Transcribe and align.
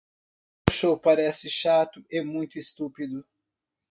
O 0.67 0.71
show 0.71 0.97
parece 0.97 1.47
chato 1.47 2.03
e 2.09 2.23
muito 2.23 2.57
estúpido. 2.57 3.23